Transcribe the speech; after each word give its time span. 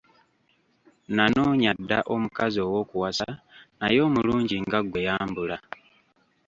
Nanoonya 1.15 1.71
dda 1.77 1.99
omukazi 2.13 2.59
ow’okuwasa, 2.67 3.29
naye 3.79 3.99
omulungi 4.07 4.55
nga 4.65 4.79
ggwe 4.83 4.99
yambula! 5.07 5.57